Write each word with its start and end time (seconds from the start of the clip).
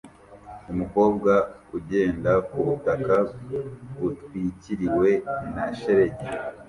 Umukobwa 0.71 1.33
ugenda 1.77 2.31
kubutaka 2.49 3.15
butwikiriwe 3.99 5.09
na 5.53 5.65
shelegi 5.79 6.25